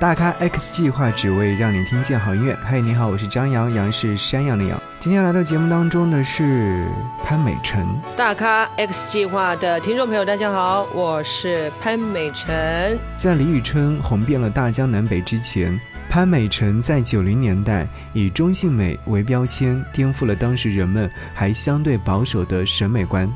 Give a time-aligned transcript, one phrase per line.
[0.00, 2.56] 大咖 X 计划只为让你听见好音乐。
[2.64, 4.80] 嗨，你好，我是张扬，杨是山羊的羊。
[4.98, 6.86] 今天来到节目当中的是
[7.22, 7.86] 潘美辰。
[8.16, 12.98] 大咖 X 计划的听众朋友，大家好，我是潘美辰。
[13.18, 23.30] 在李宇春红遍了大江南北之前，潘美辰在九零年代以中性美为标签，颠覆了当时人们还相对保守的审美观。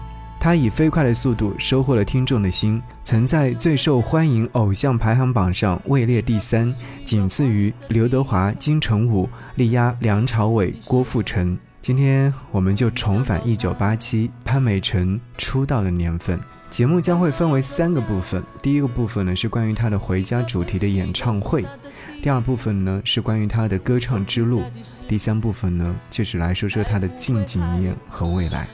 [0.44, 6.70] 他以飞快的速度收获了听众的心，曾在最受欢迎偶像排行榜上位列第三，
[7.02, 11.56] 仅次于刘德华、金城武，力压梁朝伟、郭富城。
[11.80, 16.38] 今天我们就重返一九八七，潘美辰出道的年份。
[16.68, 21.64] 节目将会分为三个部分，第一个部分呢是关于他的回家主题的演唱会，
[22.22, 24.62] 第二部分呢是关于他的歌唱之路，
[25.08, 28.66] 第三部分呢就是来说说他的近几年和未来。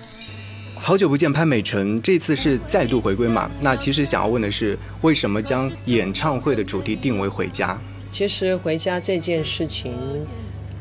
[0.91, 3.49] 好久不见，潘美辰，这次是再度回归嘛？
[3.61, 7.81] 那其实想要问的是，为什么将演唱会的主题定为回家？
[8.11, 9.95] 其实回家这件事情，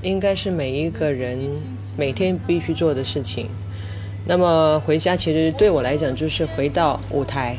[0.02, 1.40] 应该是每一个人
[1.96, 3.50] 每天必须做的事情。
[4.26, 7.56] 那么回家其实对我来讲就是回到舞台。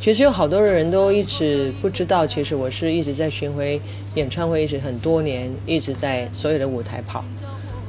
[0.00, 3.78] 其实有好多人都一直不知道，其实我是一直在巡回
[4.14, 7.22] 演唱会，一直很多年，一直在所有的舞台跑。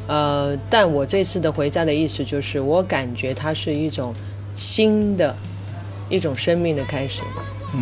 [0.09, 4.11] 呃，但我这次的回家的意思就是，我感觉它是一种
[4.55, 5.35] 新的
[6.09, 7.21] 一种生命的开始。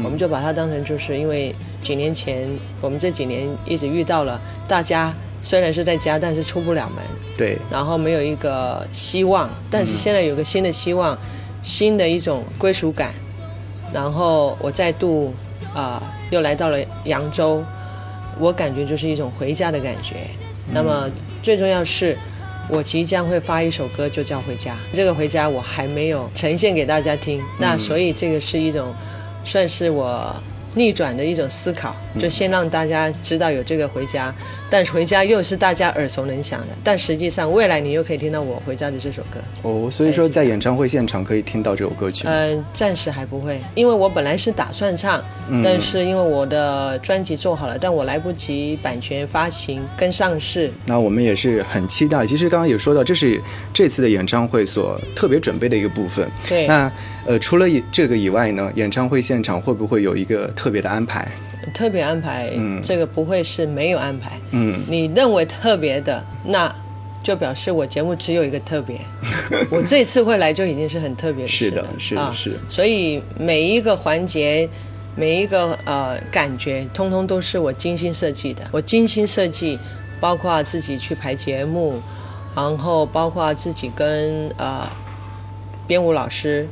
[0.04, 2.46] 我们就把它当成，就是因为几年前
[2.82, 7.02] 我们这几年一直遇到了，大家虽然是在家，但是出不了门。
[7.38, 7.58] 对。
[7.72, 11.18] 然后没有一个希望，但是现在有个新的希望，
[11.64, 13.14] 新的一种归属感。
[13.94, 15.34] 然后我再度
[15.74, 17.64] 啊，又来到了扬州，
[18.38, 20.16] 我感觉就是一种回家的感觉。
[20.74, 21.10] 那么。
[21.48, 22.18] 最重要是，
[22.68, 24.74] 我即将会发一首歌，就叫《回家》。
[24.92, 28.94] 这个《回家》我还没有呈现给大家听，那所以这个是一种，
[29.46, 30.36] 算是我。
[30.76, 34.36] 逆转的一种思考，就先让大家知道有这个回家，
[34.70, 39.90] 但是回家又是大家耳熟能详的，但实际上未来你又可以听到我回家的这首歌哦。
[39.92, 42.26] 所以说在演唱会现场可以听到这首歌曲。
[42.28, 45.24] 嗯，暂时还不会，因为我本来是打算唱，
[45.64, 50.72] 但是因为我的专辑做好了，但我来不及版权发行跟上市。
[50.86, 52.26] 那我们也是很期待。
[52.26, 53.42] 其实刚刚有说到，这是
[53.74, 56.30] 这次的演唱会所特别准备的一个部分。
[56.48, 56.68] 对。
[56.68, 56.92] 那
[57.26, 61.28] 呃，除了这个以外呢，演唱会现场会不会有一个特别的安排？
[61.74, 66.74] 特别安排，嗯，这个不会是没有安排，嗯，你认为特别的，那
[67.24, 69.00] 就表示我节目只有一个特别。
[69.70, 72.60] 我这次会来就已经是很特别的事了，是的，是是。
[72.70, 74.68] 所以每一个环节，
[75.16, 78.64] 每一个呃感觉，通通都是我精心设计的。
[78.72, 79.78] 我精心设计，
[80.20, 82.02] 包括自己去排节目，
[82.56, 84.90] 然后包括自己跟呃
[85.86, 86.68] 编舞老师。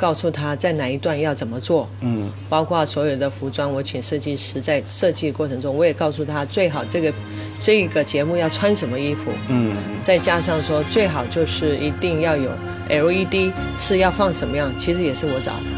[0.00, 7.12] 告诉他在哪一段要怎么做，嗯，包括所有的服装，我请设计师在设计过程中，我也告诉他最好这个
[7.60, 12.50] 这个节目要穿什么衣服，嗯，再加上说最好就是一定要有
[12.88, 15.68] LED 是要放什么样，其实也是我找的，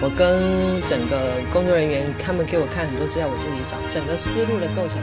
[0.00, 4.98] 我跟整个工作人员他们给我看很多资料，我自己找，整个思路的构想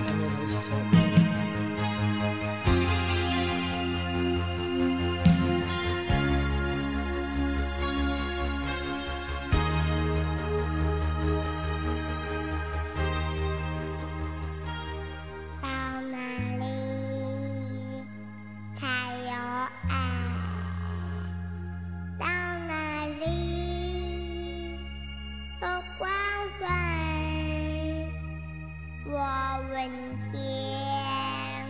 [29.79, 29.89] 问
[30.33, 31.65] 天，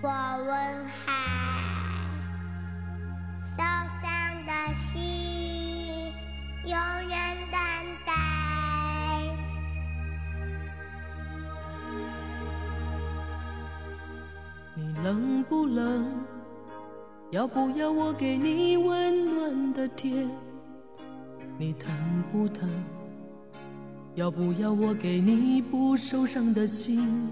[0.00, 1.10] 我问海，
[3.56, 3.58] 受
[4.00, 6.12] 伤的心
[6.64, 6.72] 永
[7.08, 7.58] 远等
[8.06, 8.12] 待。
[14.76, 16.06] 你冷不冷？
[17.32, 20.30] 要不要我给你温暖的天？
[21.58, 21.90] 你疼
[22.30, 22.70] 不疼？
[24.16, 27.28] 要不要我给你不受伤的心？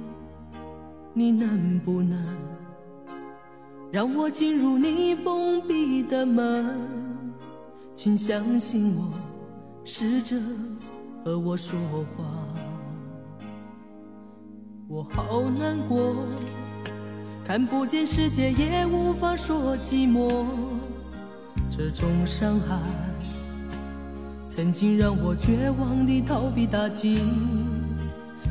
[1.18, 2.16] 你能不能
[3.90, 6.64] 让我进入你封闭的门？
[7.92, 9.12] 请相信我，
[9.84, 10.36] 试着
[11.24, 11.76] 和我说
[12.14, 12.24] 话。
[14.86, 16.14] 我好难过。
[17.44, 20.46] 看不见世界，也无法说寂寞。
[21.68, 22.78] 这种伤害，
[24.48, 27.18] 曾经让我绝望地逃避打击，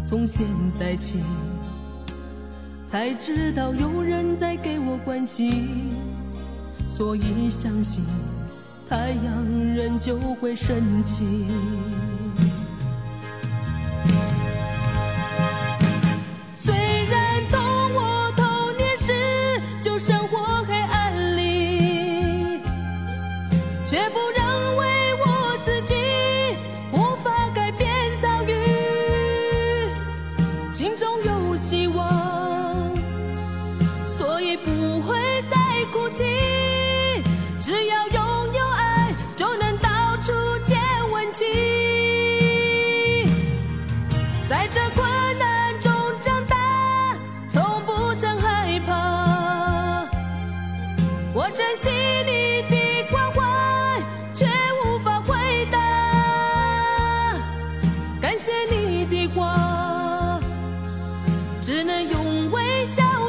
[0.06, 0.46] 从现
[0.78, 1.22] 在起
[2.88, 5.92] 才知道有人在给我关心，
[6.88, 8.02] 所以相信
[8.90, 9.46] 太阳
[9.76, 11.48] 仍旧会升起。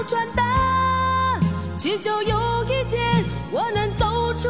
[0.08, 1.38] 转达，
[1.76, 3.22] 祈求有一天
[3.52, 4.48] 我能走出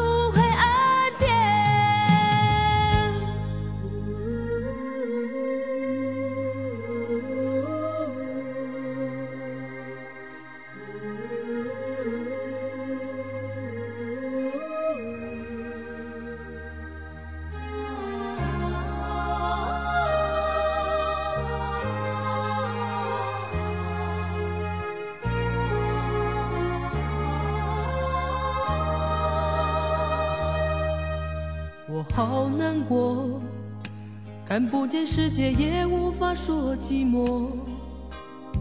[35.19, 37.49] 世界，也无法说寂寞。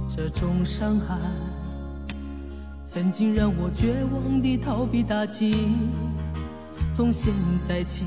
[0.08, 1.16] 这种伤害，
[2.84, 5.76] 曾经让我绝望地逃避打击。
[6.92, 7.32] 从现
[7.62, 8.06] 在起，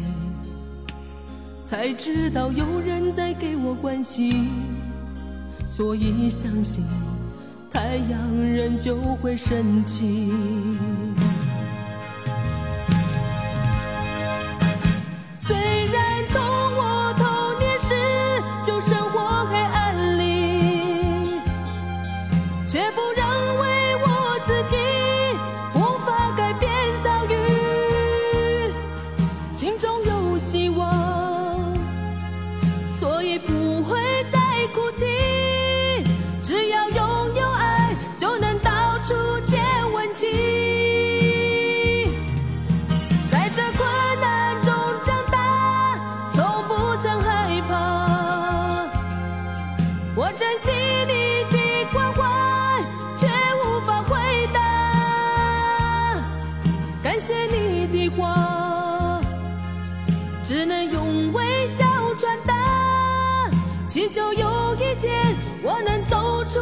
[1.64, 4.50] 才知道有人在给我关心，
[5.66, 6.84] 所以相信
[7.70, 10.30] 太阳仍旧会升起。
[64.12, 66.60] 就有一天我能走出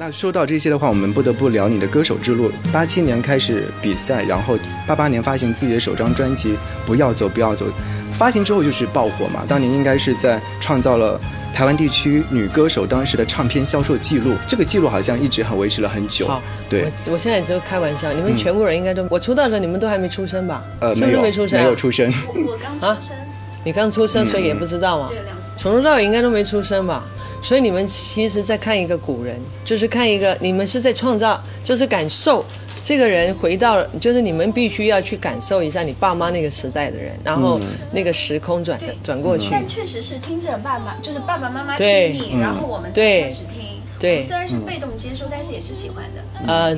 [0.00, 2.52] 那说到这些的话，我们不得不聊你的歌手之路。
[2.72, 6.52] 八七年开始比赛，然后八八年发行自己的首张专辑
[6.86, 7.66] 《不要走，不要走》，
[8.12, 9.42] 发行之后就是爆火嘛。
[9.48, 11.20] 当年应该是在创造了
[11.52, 16.28] 台湾地区女歌手当时的唱片销售记录，这个记录好像一直很维持了很久。
[16.28, 16.40] 好，
[16.70, 20.62] 对，我我现在就开玩笑，你们全部人应该都，我出道的时候你们都还没出生吧？
[20.78, 21.62] 呃，是不没有，是没出生、啊？
[21.62, 22.12] 没有出生。
[22.46, 23.16] 我刚出生，
[23.64, 25.08] 你刚出生，所以也不知道嘛。
[25.08, 25.36] 对，两。
[25.56, 27.02] 从头到尾应该都没出生吧？
[27.42, 32.44] 所以你们其实在看一个古人，就是看一个你们是在创造，就是感受
[32.80, 37.60] 这个人回到了，就是你们必须要去感受一下你爸妈那个时代的人，然后
[37.92, 39.48] 那个时空转的转过去。
[39.50, 43.78] 但确实是听着爸妈，就是爸爸妈妈对听你，然后我们开始听。
[43.98, 46.46] 对虽然是被动接收，但是也是喜欢的。
[46.46, 46.72] 呃，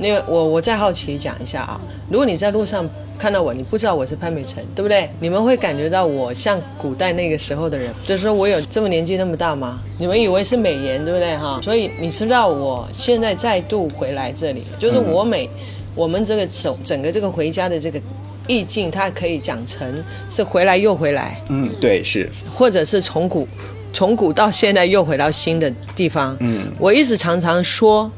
[0.00, 2.88] 那个我我再好奇讲一下啊，如果你在路上
[3.18, 5.10] 看到我，你不知道我是潘美辰，对不对？
[5.20, 9.78] 你们会感觉到我像古代那个时候的人，就是说我有这么年纪那么大吗？
[9.98, 11.60] 你们以为是美颜，对不对哈？
[11.62, 15.48] 所以你知道我现在再度回来这里，就是我每、
[15.94, 18.00] 我们这个整整个这个回家的这个
[18.46, 23.46] 意境，它可以讲成是回来又回来，嗯，对，是，或者是从古
[23.92, 26.34] 从古到现在又回到新的地方。
[26.40, 28.10] 嗯我一直常常说，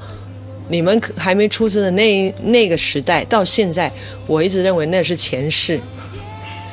[0.72, 3.92] 你们可还没出生的那那个时代，到现在，
[4.26, 5.78] 我一直认为那是前世。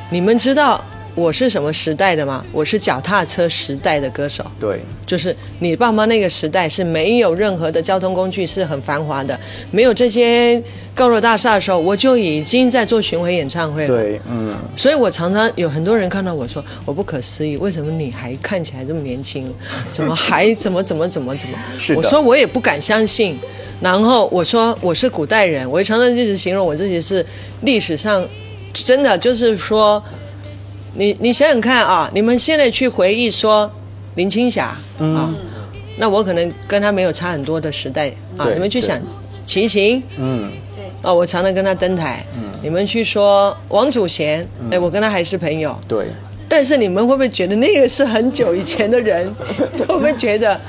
[0.10, 0.82] 你们知道
[1.16, 2.46] 我是什么时代的吗？
[2.54, 4.46] 我是脚踏车时代的歌手。
[4.58, 9.38] 对，就是你爸妈那个时代是没有任何的交通工具，是很繁华的，
[9.70, 10.64] 没有这些
[10.96, 13.88] 高楼大厦的时候，我就已经在做巡回演唱会了。
[13.94, 19.54] 对，嗯，所以我常常有很多人看到我说，我不可思议，为什么你还看起来这么年轻？
[19.92, 21.58] 怎么还怎么怎么怎么怎么？
[21.98, 23.38] 我说我也不敢相信。
[23.82, 27.26] 然后我说我是古代人，我常常一直形容我自己是
[27.62, 28.28] 历史上
[28.74, 30.02] 真的就是说，
[30.96, 33.72] 你你想想看啊，你们现在去回忆说
[34.16, 35.34] 林青霞啊，
[35.98, 39.00] 那我可能跟她没有差很多的时代啊，你们去想
[39.46, 42.26] 齐秦，嗯，对，啊，我常常跟她登台。
[42.36, 42.44] 嗯。
[42.62, 45.74] 你们去说王祖贤，哎、我跟她还是朋友。
[45.88, 46.08] 对，
[46.50, 49.32] 但是你们会不会觉得那个是很久以前的人？
[49.80, 50.60] 会不会觉得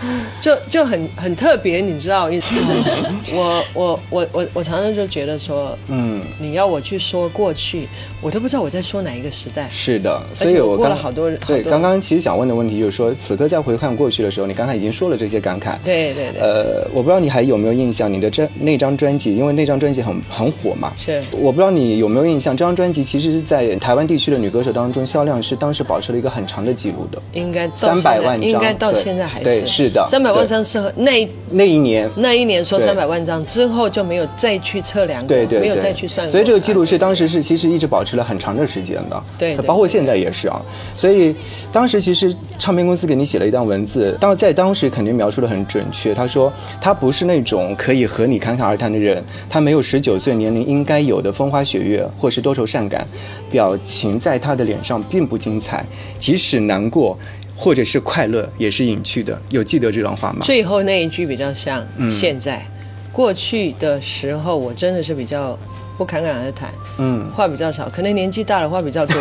[0.40, 1.80] 就就很很特别？
[1.80, 2.46] 你知道意思？
[3.32, 7.88] 我我我我我常常就觉得说，嗯，你要我去说过去，
[8.20, 9.68] 我都不知道我在说哪一个时代。
[9.70, 15.76] 是的，所以且我过了好多人对刚刚其实想问的问题就是说，此刻在回看过去的时候，你刚才已经说了这些感慨。
[15.82, 20.92] 对对对，呃，我不知道你还有没有印象，你的这那张专辑，因为那张专辑很很火嘛。
[20.96, 27.20] 是我不知道你有没有印象，这张专辑其实是在台湾地区的女歌手当中销量是当时保持了一个很长的记录的。
[27.32, 36.30] 应该到300万张应该到现在还是对是的三百万张是那那一年，那一年说对三百万张之后就没有再去测量过，对对对，没有再去算过。
[36.30, 40.60] 所以这个记录是当时是其实一直保持了很长的时间的，对对包括现在也是啊。
[40.94, 41.34] 所以
[41.72, 46.14] 当时其实唱片公司给你写了一段文字，当在当时肯定描述的很准确。
[46.14, 53.06] 他说他不是那种可以和你侃侃而谈的人，他没有十九岁年龄应该有的风花雪月或是多愁善感，
[53.50, 55.84] 表情在他的脸上并不精彩，
[56.18, 57.18] 即使难过。
[57.62, 60.38] 或者是快乐也是隐去的，有记得这段话吗？
[60.40, 62.66] 最后那一句比较像嗯现在，
[63.12, 65.58] 过去的时候我真的是比较
[65.98, 69.14] 不侃侃而谈，嗯，话比较少，可能年纪大了话比较多。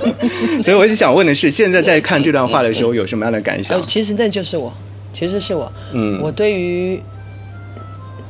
[0.62, 3.84] 所以我就想问的是，现在在看这段话的时候有什么样的感想呃？
[3.86, 4.70] 其实那就是我，
[5.14, 5.72] 其实是我。
[5.94, 7.00] 嗯我对于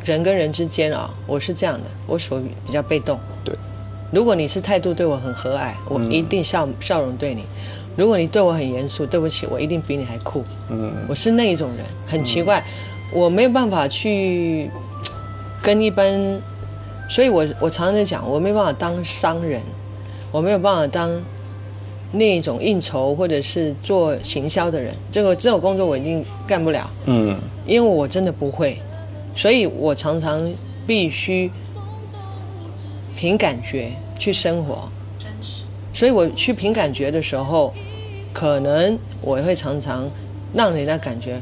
[0.05, 3.19] 人跟人之间啊，我是这样的，我属于比较被动。
[3.43, 3.53] 对。
[4.11, 6.13] 如果你是态度对我很和蔼，我嗯。
[6.13, 7.43] 一定笑笑容对你；
[7.97, 10.45] 如果你对我很严肃，对不起，我一定比你还酷。
[10.69, 10.93] 嗯。
[11.09, 12.65] 我是那一种人，很奇怪，
[13.13, 14.71] 我没有办法去
[15.63, 16.41] 跟一般，
[17.09, 19.61] 所以我我常常在讲，我没办法当商人，
[20.33, 21.11] 我没有办法当
[22.13, 27.39] 那一种应酬或者是做行销的人，这个这种工作我一定干不了，嗯。
[27.67, 28.81] 因为我真的不会，
[29.37, 30.43] 所以我常常
[30.89, 31.49] 必须
[33.21, 34.89] 凭感觉去生活。
[35.19, 35.65] 真实。
[35.93, 37.75] 所以我去凭感觉的时候，
[38.33, 40.11] 可能我会常常
[40.55, 41.39] 让人家感觉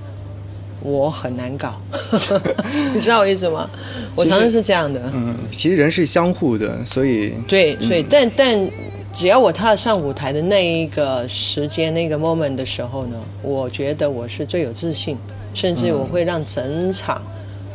[0.83, 1.81] 我很难搞，
[2.93, 3.71] 你知道我意思吗？
[4.17, 5.01] 我常常是这样的。
[5.15, 8.69] 嗯，其实人是相互的，所以对，所以但但
[9.13, 15.17] 只要我踏上舞台的那一个时间、那个 moment 的时候呢，我觉得我是最有自信，
[15.55, 17.23] 甚至我会让整场，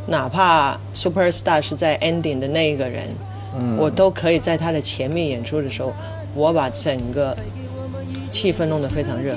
[0.08, 3.02] 哪怕 super star 是在 ending 的那一个人，
[3.78, 5.92] 我都可以在他的前面演出的时候，
[6.34, 7.36] 我把整个
[8.30, 9.34] 气氛弄得非常热，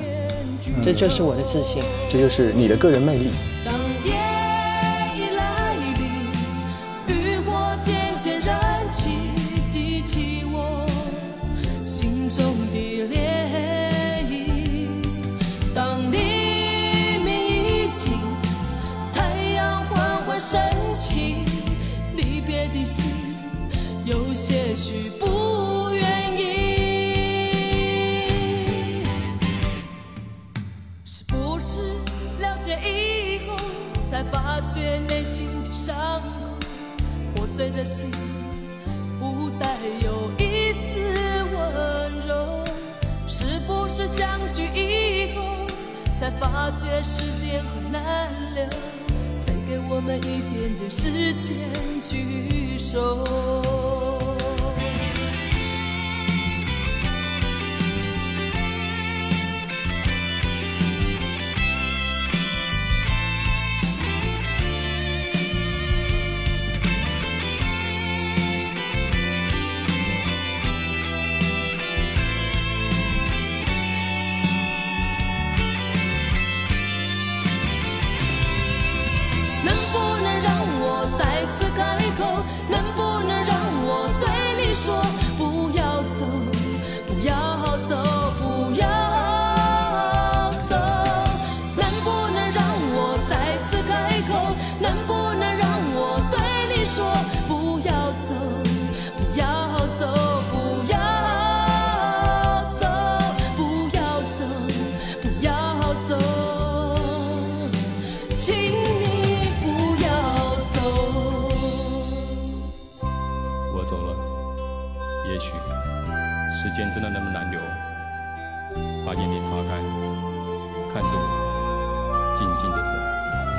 [0.82, 1.82] 这就是我的自信。
[2.08, 3.30] 这就是你的个人魅力。
[24.08, 26.02] 有些许不愿
[26.38, 26.40] 意。
[31.04, 31.82] 是不是
[32.38, 33.54] 了解以后，
[34.10, 36.26] 才发觉内心的伤口，
[37.34, 38.10] 破碎的心
[39.20, 42.64] 不带有一丝温柔？
[43.26, 45.66] 是不是相聚以后，
[46.18, 48.64] 才发觉时间很难留？
[49.46, 51.58] 再给我们一点点时间
[52.02, 53.77] 聚首。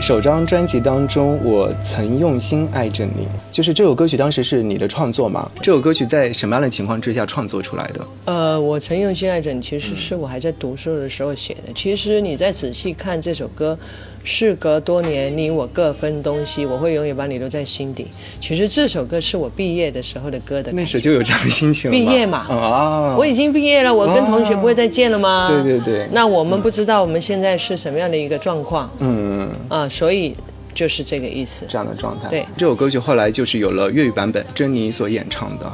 [0.01, 5.51] 首张专辑当中，我曾用心爱着你，就是这首歌曲当时是你的创作吗？
[5.61, 8.07] 这首歌曲在什么样的情况之下创作出来的？
[8.25, 11.73] 呃，我曾用心爱着你，其实是我还在读书的时候写的。
[11.75, 13.77] 其实你再仔细看这首歌，
[14.23, 18.07] 事隔多年，你我各分东西，我会永远把你留在心底。
[18.39, 25.47] 其实这首歌是我毕业的时候的歌的，那时就有这样的心情了毕业嘛啊，我已经毕业了，我跟同学不会再见了吗？
[25.49, 30.35] 对对对那我们不知道我们现在是什么样的一个状况嗯，啊、所以
[30.73, 31.65] 就是这个意思。
[31.67, 32.29] 这样的状态。
[32.29, 35.71] 对这首歌曲后来就是有了粤语版本，珍妮所演唱的。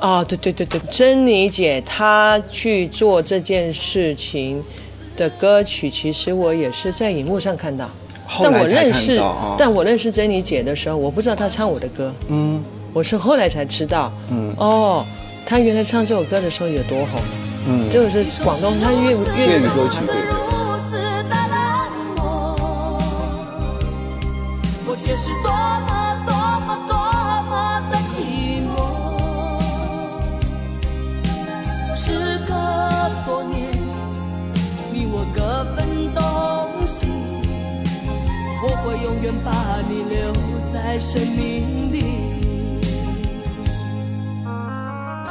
[0.00, 4.62] 哦，对对对对，珍妮姐她去做这件事情
[5.18, 7.90] 的歌曲，其实我也是在荧幕上看到，
[8.40, 9.20] 但我认识，
[9.58, 12.62] 但我认识珍妮姐的时候，我不知道她唱我的歌，嗯。
[12.94, 14.54] 我是后来才知道，嗯。
[14.56, 15.04] 哦，
[15.44, 17.20] 她原来唱这首歌的时候有多红，
[17.66, 20.32] 嗯，这个是广东她粤粤粤语语歌曲，对对。
[24.86, 24.94] 如
[39.44, 40.32] 把你留
[40.72, 42.04] 在生命里。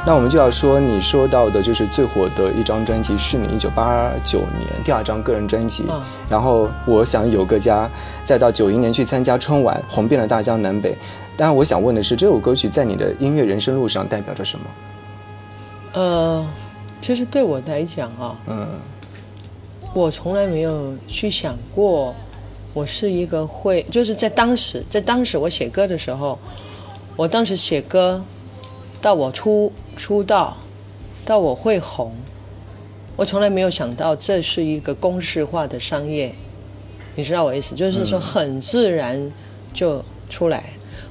[0.06, 5.84] 那我们就要说，你说到的就是最火的一张专辑，是你一九八九年第二张个人专辑。
[5.90, 6.00] 嗯
[6.30, 7.90] 然后我想有个家，
[8.24, 10.96] 再到九一年去参加春晚，红遍了大江南北。
[11.36, 14.64] 当然，我想问的是，这首歌曲在你的音乐人生路上代表着什么？
[15.94, 16.46] 呃，
[17.00, 18.66] 其实对我来讲啊，嗯
[19.94, 22.14] 我从来没有去想过，
[22.78, 26.38] 我是一个会，就是在当时，在当时我写歌的时候，
[27.16, 28.22] 我当时写歌，
[29.02, 30.56] 到我出出道，
[31.24, 32.12] 到我会红，
[33.16, 36.32] 我从来没有想到这是一个公式化的商业，
[37.16, 39.32] 你知道我意思，就是说很自然
[39.74, 40.62] 就出来。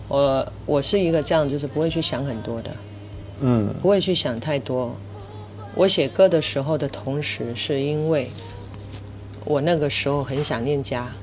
[0.08, 2.71] 我我是一个这样，就是不会去想很多的。
[3.41, 4.95] 嗯不会去想太多。
[5.75, 8.32] 我写歌的时候的同时，是因为
[9.43, 11.13] 我那个时候很想念家，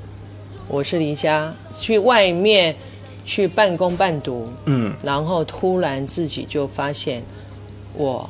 [0.68, 2.74] 我是离家去外面
[3.24, 4.92] 去半工半读，嗯。
[5.02, 7.22] 然后突然自己就发现，
[7.94, 8.28] 我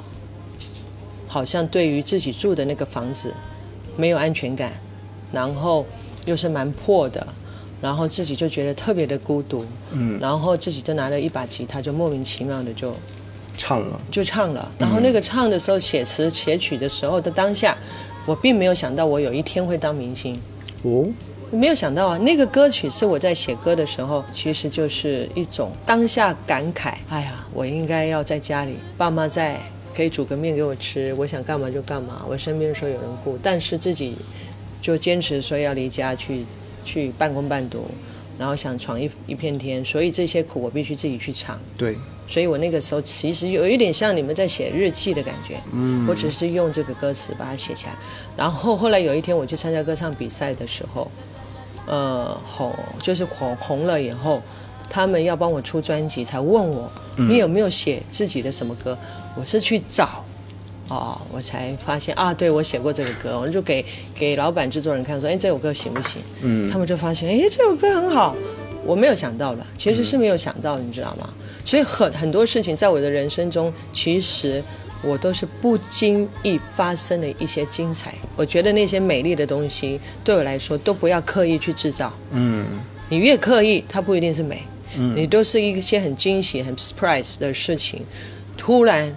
[1.26, 3.32] 好像对于自己住的那个房子
[3.96, 4.72] 没有安全感，
[5.32, 5.86] 然后
[6.26, 7.26] 又是蛮破的，
[7.80, 12.94] 然后自己就觉得特别的孤独，嗯，然后自己就拿了一把吉他，就莫名其妙的就
[13.56, 14.00] 唱了。
[14.10, 14.70] 就唱了。
[14.78, 17.76] 然后那个唱的时候，写词写曲的时候的当下，
[18.26, 20.40] 我并没有想到我有一天会当明星，
[20.82, 21.06] 哦，
[21.50, 22.18] 没有想到啊。
[22.18, 26.94] 那个歌曲是我在写歌的时候，其实就是一种当下感慨。
[27.08, 29.60] 哎呀，我应该要在家里，爸妈在，
[29.94, 34.16] 可以煮个面给我吃，我想干嘛就干嘛，我身边的时候有人顾，但是自己
[34.80, 36.44] 就坚持说要离家去
[36.84, 37.86] 去半工半读。
[38.36, 41.56] 然后想闯一一片天，所以这些苦我必须自己去尝。
[41.78, 47.92] 对，所以我那个时候其实有一点像你们在写日记的感觉，嗯，我只是用这个歌词把它写起来。
[48.36, 51.08] 然后后来有一天我去参加歌唱比赛的时候，
[51.86, 54.42] 呃，红就是红红了以后，
[54.88, 58.96] 他们要帮我出专辑，才问我你有没有写自己的什么歌？
[59.36, 60.24] 我是去找。
[60.86, 63.82] 哦，我才发现啊，对我写过这个歌，我就给
[64.14, 66.20] 给老板、制作人看，说，哎，这首歌行不行？
[66.42, 68.36] 嗯他们就发现，哎，这首歌很好，
[68.84, 71.32] 我没有想到的，其实是没有想到，你知道吗？
[71.64, 74.62] 所以很很多事情在我的人生中，其实
[75.04, 78.14] 我都是不经意发生的一些精彩。
[78.36, 82.12] 我觉得那些美丽的东西，对我来说都不要刻意去制造。
[82.32, 82.64] 嗯
[83.08, 84.62] 你越刻意，它不一定是美。
[84.96, 88.02] 你都是一些很惊喜、很 surprise 的事情，
[88.56, 89.16] 突然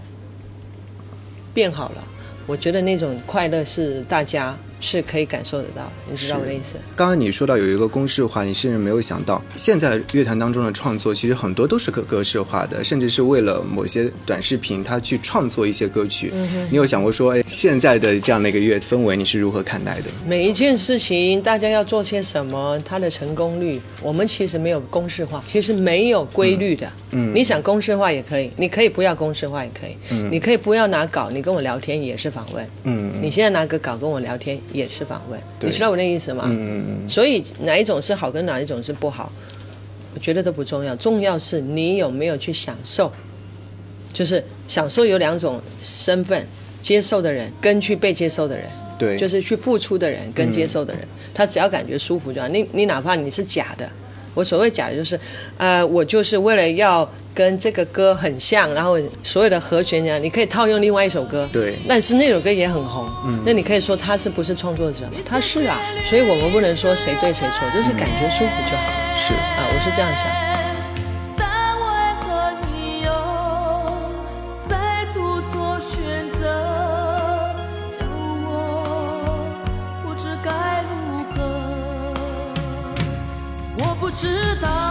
[1.54, 2.04] 变好了。
[2.48, 6.78] 我觉得那种快乐是大家是可以感受得到，你知道我的意思？
[6.96, 16.32] 刚刚你说到有一个公式化，你甚至没有想到，现在的乐坛当中的创作其实很多都是可格式化的，甚至是为了某些短视频，它去创作一些歌曲。
[16.34, 20.06] 嗯你有想过说，哎，现在的这样的一个乐氛围，你是如何看待的？
[20.26, 26.92] 每一件事情，大家要做些什么，它的成功率，我们其实没有公式化，其实没有规律的。
[27.12, 32.70] 嗯你想公式化也可以，你可以不要公式化也可以，嗯你可以不要拿稿，你跟我聊天也是访问。
[32.84, 36.46] 嗯你现在拿个稿跟我聊天也是访问，你知道我那意思吗？
[36.48, 39.32] 嗯嗯所以哪一种是好跟哪一种是不好，
[40.14, 43.12] 我觉得都不重要，重要是你有没有去享受。
[44.14, 46.48] 就是享受有两种身份，
[46.82, 48.66] 接受的人跟去被接受的人。
[48.98, 52.48] 对，就是去付出的人跟接受的人，他只要感觉舒服就好。
[52.48, 53.88] 你你哪怕你是假的，
[54.38, 55.20] 我所谓假的就是，
[55.58, 65.10] 呃，我就是为了要跟这个歌很像，然后所有的和弦呢，你可以套用另外一首歌，对但是那首歌也很红，嗯，那你可以说他是不是创作者？
[65.26, 69.34] 他是啊，所以我们不能说谁对谁错，就是感觉舒服就好了是。
[69.34, 70.47] 啊，我是这样想。
[84.18, 84.87] 知道，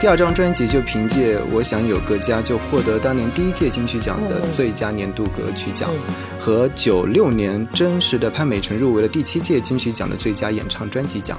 [0.00, 5.90] 第二张专辑就凭借《我想有个家》就获得当年第一届金曲奖的最佳年度歌曲奖，
[6.38, 11.38] 和九六年真实的潘美辰入围了第七届金曲奖的最佳演唱专辑奖。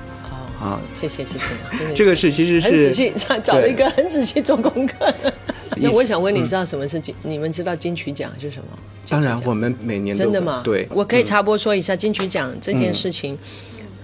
[0.62, 5.12] 啊，谢谢谢谢，这个是其实是很仔是细找找了一个很仔细做功课。
[5.78, 7.16] 那我想问，你嗯知道什么是金？
[7.24, 8.78] 你们知道金曲奖是什么？
[9.10, 10.62] 当然我们每年都真的吗？
[10.64, 13.36] 对，我可以嗯插播说一下金曲奖这件事情。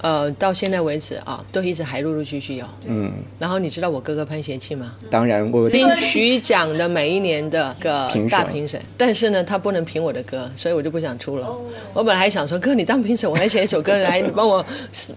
[0.02, 2.66] 呃，到现在为止啊，都一直还陆陆续续有。
[2.86, 4.94] 嗯，然后你知道我哥哥潘协庆吗？
[5.10, 11.48] 当然我金曲奖的每一年的个评大评审，但是呢，他不能评我的歌，所以我就不想出了。
[11.48, 11.62] 哦
[11.94, 14.64] 我本来还想说，哥你当评审，我来写一首歌来，你帮我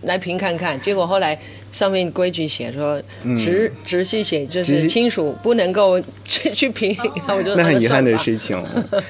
[0.02, 0.80] 来评看看。
[0.80, 1.38] 结果后来
[1.72, 3.02] 上面规矩写说，
[3.36, 8.16] 直直系写就是亲属不能够去 去评，然后我就那很遗憾的。
[8.20, 8.62] 事情。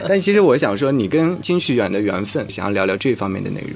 [0.06, 3.74] 但其实我想说，你跟金曲奖的缘分，想要聊聊这方面的内容。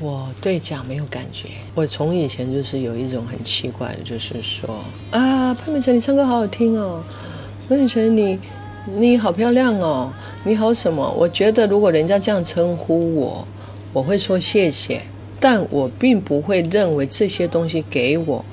[0.00, 4.68] 我对奖没有感觉，我从以前就是有一种很奇怪的，就是说
[5.10, 7.02] 啊，潘美辰你唱歌好好听哦，
[7.68, 8.38] 潘美辰你
[8.96, 10.12] 你好漂亮哦，
[10.44, 11.10] 你好什么？
[11.18, 13.46] 我觉得如果人家这样称呼我，
[13.92, 15.02] 我会说谢谢，
[15.40, 18.44] 但我并不会认为这些东西给我，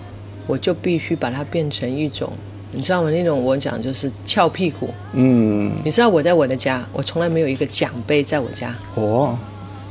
[0.48, 2.34] 我就必须把它变成一种，
[2.72, 3.12] 你知道吗？
[3.12, 4.90] 那种我讲就是翘屁股。
[5.14, 8.76] 嗯，你知道我在我的家，我从来没有一个奖杯在我家。
[8.96, 9.38] 哦，我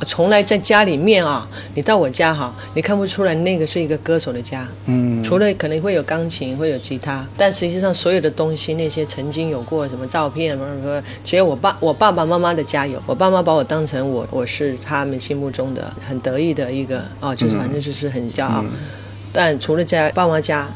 [0.05, 18.65] 从来在家里面啊，你到我家哈，你看不出来那个是一个歌手的家，嗯，除了可能会有钢琴，会有吉他，但实际上所有的东西，那些曾经有过什么照片什么什么，只有我爸我爸爸妈妈的家有，我爸妈把我当成我我是他们心目中的很得意的一个哦，就是反正就是很骄傲。
[19.33, 20.69] 但除了在爸妈家，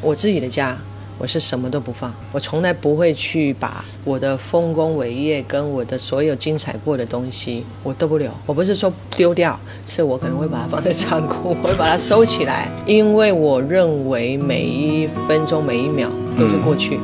[0.00, 0.76] 我自己的家。
[1.18, 8.30] 我是什么都不放，我从来不会去把我的丰功伟业跟我的所有精彩过的东西，我都不留。
[8.46, 16.98] 我不是说丢掉，是我可能会把它放在仓库，我会把它收起来，因为我认为每一分钟每一秒都是过去。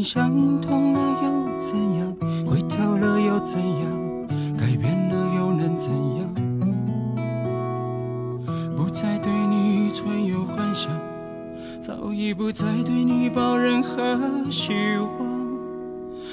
[0.00, 0.30] 你想
[0.62, 1.28] 通了又
[1.60, 2.16] 怎样？
[2.46, 4.26] 回头了又怎样？
[4.56, 6.34] 改变了又能怎样？
[8.74, 10.90] 不再对你存有幻想，
[11.82, 14.18] 早已不再对你抱任何
[14.50, 15.10] 希望。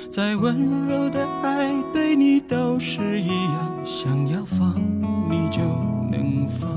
[0.09, 4.75] 再温柔的爱对你都是一样，想要放
[5.29, 5.59] 你就
[6.09, 6.71] 能放。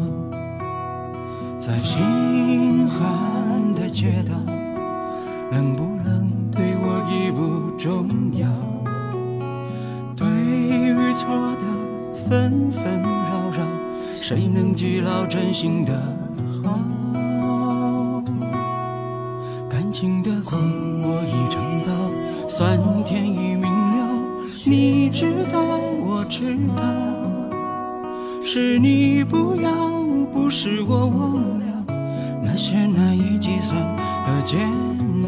[1.57, 4.35] 在心寒的街道，
[5.53, 6.00] 冷不
[7.81, 8.47] 重要。
[10.15, 11.65] 对与错的
[12.15, 13.65] 纷纷扰扰，
[14.13, 15.99] 谁能记牢真心的
[16.63, 16.79] 好？
[19.71, 21.91] 感情的苦我已尝到，
[22.51, 23.99] 酸甜已明了。
[24.67, 25.59] 你知道，
[26.03, 26.83] 我知道，
[28.43, 29.71] 是你不要，
[30.35, 31.65] 不是我忘了
[32.45, 34.71] 那些难以计算的煎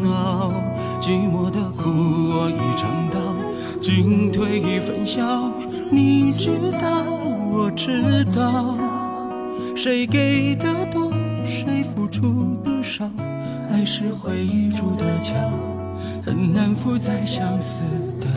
[0.05, 0.53] 熬。
[1.01, 1.59] 寂寞的
[1.95, 3.19] 我已尝到，
[3.79, 5.51] 进退一分晓。
[5.91, 6.49] 你知
[6.81, 7.03] 道，
[7.51, 8.75] 我知道，
[9.75, 11.11] 谁给的多，
[11.45, 13.09] 谁付出的少。
[13.71, 15.35] 爱是回忆筑的墙，
[16.25, 17.87] 很难负载相思
[18.19, 18.27] 的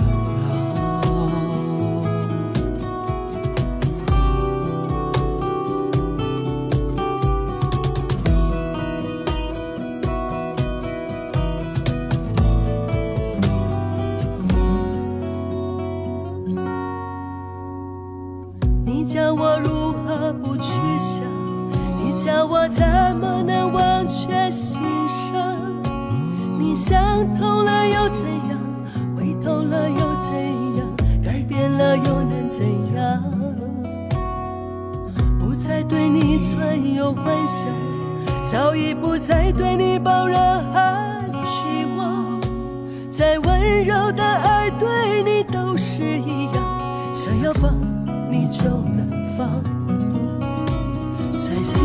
[51.37, 51.85] 在西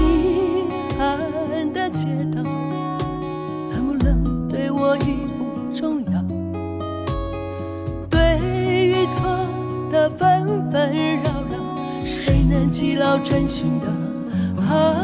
[0.97, 2.41] 安的街道，
[3.71, 6.23] 冷不冷对我已不重要。
[8.09, 9.25] 对与错
[9.91, 11.59] 的纷纷扰扰，
[12.05, 13.87] 谁能记牢真心的
[14.63, 14.95] 好？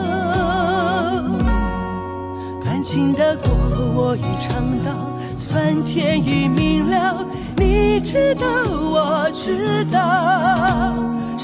[2.63, 3.51] 感情的果
[3.95, 4.91] 我已尝到，
[5.35, 7.27] 酸甜已明了。
[7.57, 10.93] 你知道，我知道，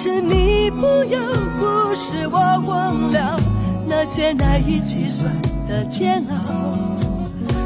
[0.04, 1.18] 是你不要，
[1.58, 2.38] 不是我
[2.68, 3.40] 忘了
[3.88, 5.34] 那些难以计算
[5.66, 6.36] 的煎熬。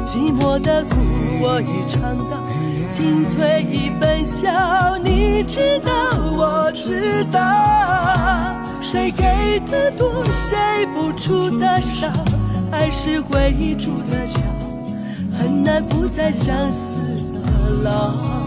[0.04, 0.94] 寂寞的苦
[1.42, 2.40] 我已尝到，
[2.88, 4.96] 进退已分晓。
[4.98, 5.90] 你知道，
[6.36, 7.40] 我知道，
[8.80, 12.06] 谁给的多，谁付出的少，
[12.70, 14.40] 爱是回忆筑的桥，
[15.36, 17.00] 很难不再相思
[17.34, 18.37] 的牢。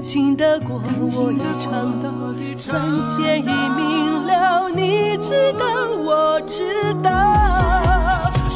[0.00, 0.80] 感情的果
[1.12, 2.08] 我已尝到，
[2.56, 2.80] 酸
[3.18, 4.66] 甜已明了。
[4.74, 7.10] 你知道，我知道，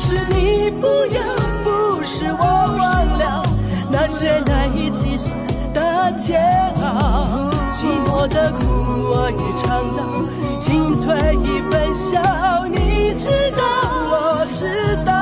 [0.01, 1.21] 是你不要，
[1.63, 3.43] 不是我忘了
[3.93, 5.37] 那些难以计算
[5.75, 6.41] 的煎
[6.81, 7.51] 熬。
[7.75, 8.65] 寂寞的苦
[9.11, 10.03] 我已尝到，
[10.59, 12.65] 进退已分晓。
[12.65, 13.61] 你知道，
[14.09, 15.13] 我知道，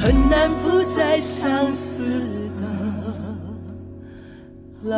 [0.00, 2.04] 很难不再相思
[2.58, 2.66] 的
[4.84, 4.96] 牢。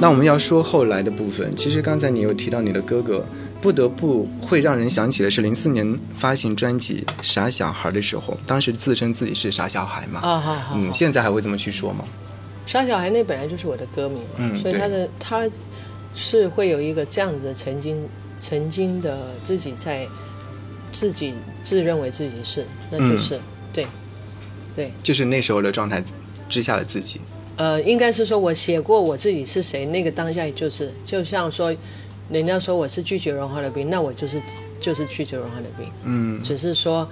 [0.00, 3.22] 那我们要说后来的部分，其实刚才你有提到你的哥哥，
[3.60, 12.06] 不得不会让人想起的是零四年发行专辑《傻小孩》的时候，当时自称自己是傻小孩嘛，啊，好好，嗯，现在还会这么去说吗？
[12.64, 15.46] 傻小孩那本来就是我的歌名嘛，嗯所以他的他
[16.14, 18.02] 是会有一个这样子的曾经
[18.42, 20.04] 曾经的自己在
[20.92, 23.40] 自己自认为自己是，那就是、
[23.72, 23.86] 对
[24.74, 26.02] 对，就是那时候的状态
[26.48, 27.20] 之下的自己。
[27.54, 31.72] 呃，应该是说我写过我自己是谁，那个当下就是就像说，
[32.30, 34.42] 人家说我是拒绝融化的冰，那我就是
[34.80, 37.08] 就是拒绝融化的冰，嗯只是说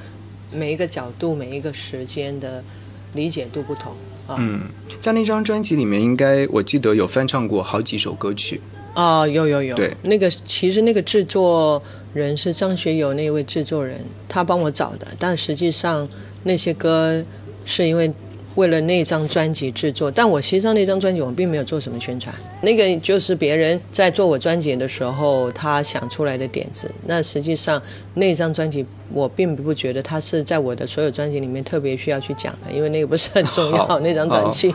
[0.50, 2.64] 每一个角度、每一个时间的
[3.12, 3.92] 理解度不同
[4.26, 4.34] 啊。
[4.40, 4.62] 嗯，
[5.00, 8.60] 在那张专辑里面，应该我记得有翻唱过好几首歌曲。
[8.94, 9.96] 啊、有有有，对。
[10.02, 13.98] 那个其实那个制作人是张学友那位制作人，
[14.28, 16.08] 他帮我找的，但实际上
[16.42, 17.24] 那些歌
[17.64, 18.12] 是因为
[18.56, 27.80] 为了那张专辑制作，但我实际上那张专辑我并没有做什么宣传，那个就是别人在做我专辑的时候他想出来的点子，那实际上
[28.14, 34.70] 那张专辑我并不觉得它是在我的所有专辑里面特别需要去讲的，因为那个不是很重要那张专辑。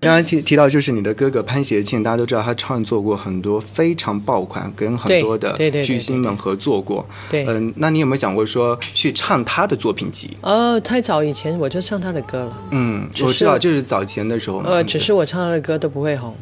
[0.00, 7.06] 刚刚提提到就是你的哥哥潘协庆，大家都知道他创作过很多非常爆款，跟很多的巨星们合作过。
[7.28, 10.36] 对嗯，那你有没有想过说去唱他的作品集？
[10.40, 12.58] 哦，太早以前我就唱他的歌了。
[12.70, 14.58] 嗯，我知道，就是早前的时候。
[14.58, 16.34] 呃，只是我唱他的歌都不会红。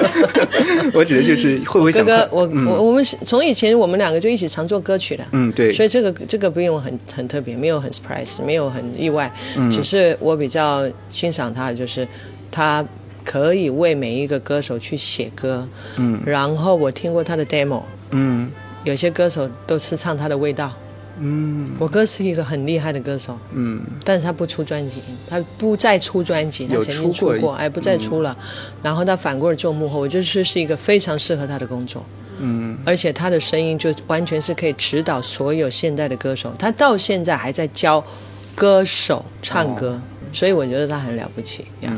[0.94, 2.66] 我指的就是会不会想哥哥，我、嗯。
[2.66, 5.72] 我我们从以前我们两个就一起常做歌曲的，嗯对。
[5.72, 9.70] 所以这个这个不用很很特别，没有很 surprise，没有很意外，嗯。
[9.70, 12.06] 只是我比较欣赏他的就是
[12.50, 12.84] 他
[13.24, 16.20] 可以为每一个歌手去写歌，嗯。
[16.24, 18.50] 然后我听过他的 demo，嗯。
[18.84, 20.72] 有些歌手都是唱他的味道，
[21.18, 28.36] 嗯我哥是一个很厉害的歌手，嗯但是他不出专辑，他不再出专辑，他有曾经出过哎，不再出了。
[28.82, 32.04] 然后他反过来做幕后，我觉得是是一个非常适合他的工作，
[32.40, 36.52] 嗯而且他的声音就完全是可以指导所有现代的歌手。
[36.58, 38.02] 他到现在还在教
[38.54, 40.00] 歌手唱歌，
[40.32, 41.92] 所以我觉得他很了不起呀。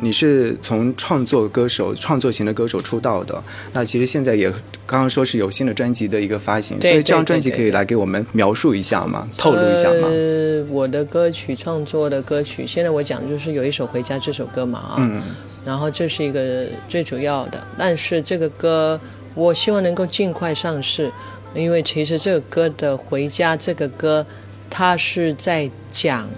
[0.00, 4.50] 你是从创作歌手、创作型的歌手出道的，那其实现在也
[4.86, 9.28] 刚刚说是有新的专辑的一个发行，所以这张专辑可以来给我们描述一下吗？
[9.36, 10.08] 透露一下吗？
[10.08, 15.22] 呃，我的歌曲创作的歌曲，现在我讲就是有一首《回家》这首歌嘛啊，嗯
[15.64, 19.00] 然后这是一个最主要的，但是这个歌
[19.34, 21.10] 我希望能够尽快上市，
[21.54, 24.24] 因为其实这个歌的《回家》这个歌，
[24.70, 26.28] 它是在讲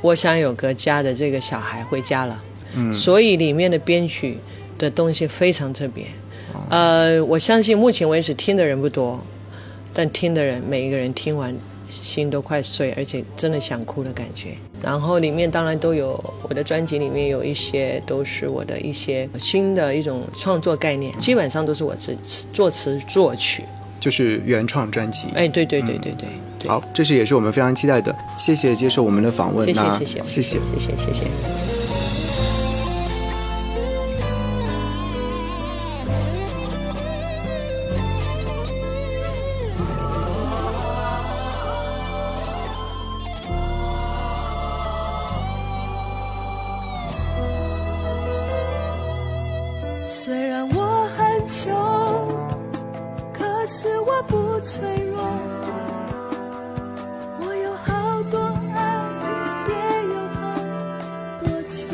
[0.00, 2.40] 我想有个家的这个小孩回家了，
[2.78, 4.38] 嗯所以里面的编曲
[4.78, 6.04] 的东西非常特别。
[6.70, 9.20] 呃，我相信目前为止听的人不多，
[9.92, 11.54] 但听的人每一个人听完
[11.88, 14.50] 心都快碎，而且真的想哭的感觉。
[14.82, 22.16] 然后里面当然都有我的专辑里面有一些都是我的一些新的一种创作概念，基本上都是我自
[22.52, 23.64] 作词作曲。
[24.00, 25.28] 就是原创专辑。
[25.34, 26.28] 哎，对对对对对。
[26.58, 28.14] 对好，这是也是我们非常期待的。
[28.38, 29.66] 谢谢接受我们的访问。
[29.66, 30.58] 谢谢那谢谢谢谢。
[30.58, 31.67] 谢谢谢谢。
[51.48, 51.74] 穷，
[53.32, 55.18] 可是我不脆弱。
[57.40, 58.38] 我有好多
[58.76, 58.78] 爱，
[59.66, 59.72] 也
[60.12, 60.40] 有好
[61.40, 61.88] 多情。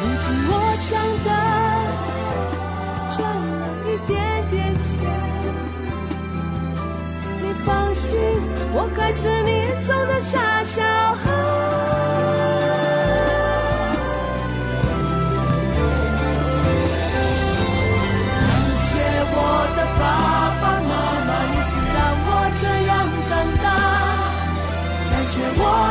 [0.00, 0.52] 如今我
[0.84, 0.92] 长
[1.26, 1.28] 大，
[3.16, 3.18] 赚
[3.58, 4.12] 了一点
[4.50, 4.54] 点
[4.84, 4.92] 钱。
[7.42, 8.16] 你放心，
[8.72, 9.50] 我还是你
[9.84, 10.80] 中的傻小
[11.14, 11.23] 孩。
[25.34, 25.50] 谢我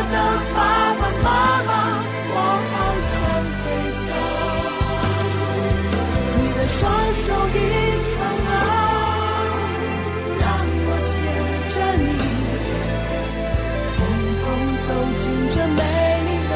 [0.09, 0.15] 的
[0.55, 0.57] 爸
[0.95, 1.27] 爸妈
[1.67, 1.69] 妈，
[2.31, 2.35] 我
[2.71, 3.11] 好想
[3.59, 3.63] 回
[3.99, 4.07] 家。
[6.37, 6.79] 你的双
[7.11, 7.59] 手一
[8.07, 8.15] 苍
[8.47, 8.49] 老，
[10.39, 10.41] 让
[10.87, 11.11] 我牵
[11.73, 12.07] 着你，
[13.99, 14.01] 共
[14.39, 14.43] 同
[14.87, 15.77] 走进这美
[16.23, 16.51] 丽的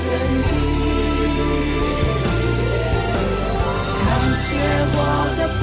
[0.00, 0.02] 天
[0.48, 0.50] 地。
[4.08, 4.40] 感谢
[4.94, 4.98] 我
[5.36, 5.62] 的爸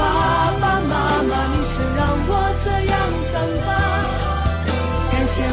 [0.62, 2.93] 爸妈妈，你是让我这样
[3.25, 3.34] 长
[3.65, 3.78] 大。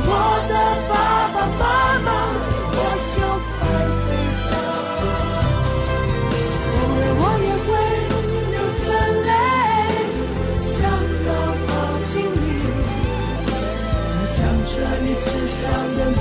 [0.08, 0.10] 我
[0.48, 0.52] 的
[0.88, 0.92] 爸
[1.32, 1.64] 爸妈
[2.04, 2.08] 妈，
[2.72, 2.78] 我
[3.12, 3.14] 就
[3.56, 3.58] 快
[4.04, 4.06] 回
[4.44, 4.48] 家。
[6.72, 7.68] 偶尔我也会
[8.52, 8.86] 流着
[9.26, 9.28] 泪，
[10.58, 10.70] 想
[11.26, 11.28] 要
[11.66, 11.70] 抱
[12.00, 12.44] 紧你，
[14.26, 15.60] 想着你慈祥
[15.96, 16.14] 的面，